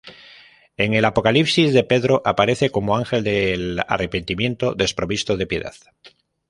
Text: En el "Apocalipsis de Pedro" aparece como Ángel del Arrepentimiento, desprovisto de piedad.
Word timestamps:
En 0.77 0.95
el 0.95 1.05
"Apocalipsis 1.05 1.73
de 1.73 1.83
Pedro" 1.83 2.23
aparece 2.25 2.71
como 2.71 2.97
Ángel 2.97 3.23
del 3.23 3.81
Arrepentimiento, 3.87 4.73
desprovisto 4.73 5.37
de 5.37 5.45
piedad. 5.45 5.75